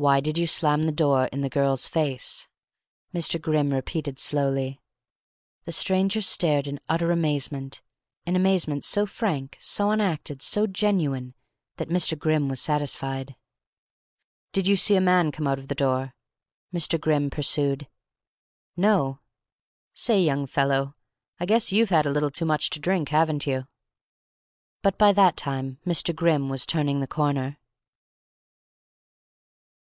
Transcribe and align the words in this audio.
"Why 0.00 0.20
did 0.20 0.38
you 0.38 0.46
slam 0.46 0.82
the 0.82 0.92
door 0.92 1.24
in 1.32 1.40
the 1.40 1.48
girl's 1.48 1.88
face?" 1.88 2.46
Mr. 3.12 3.40
Grimm 3.42 3.74
repeated 3.74 4.20
slowly. 4.20 4.80
The 5.64 5.72
stranger 5.72 6.20
stared 6.20 6.68
in 6.68 6.78
utter 6.88 7.10
amazement 7.10 7.82
an 8.24 8.36
amazement 8.36 8.84
so 8.84 9.06
frank, 9.06 9.58
so 9.58 9.90
unacted, 9.90 10.40
so 10.40 10.68
genuine, 10.68 11.34
that 11.78 11.88
Mr. 11.88 12.16
Grimm 12.16 12.48
was 12.48 12.60
satisfied. 12.60 13.34
"Did 14.52 14.68
you 14.68 14.76
see 14.76 14.94
a 14.94 15.00
man 15.00 15.32
come 15.32 15.48
out 15.48 15.66
the 15.66 15.74
door?" 15.74 16.14
Mr. 16.72 17.00
Grimm 17.00 17.28
pursued. 17.28 17.88
"No. 18.76 19.18
Say, 19.94 20.22
young 20.22 20.46
fellow, 20.46 20.94
I 21.40 21.44
guess 21.46 21.72
you've 21.72 21.90
had 21.90 22.06
a 22.06 22.12
little 22.12 22.30
too 22.30 22.44
much 22.44 22.70
to 22.70 22.78
drink, 22.78 23.08
haven't 23.08 23.48
you?" 23.48 23.66
But 24.80 24.96
by 24.96 25.12
that 25.14 25.36
time 25.36 25.80
Mr. 25.84 26.14
Grimm 26.14 26.48
was 26.48 26.66
turning 26.66 27.00
the 27.00 27.08
corner. 27.08 27.58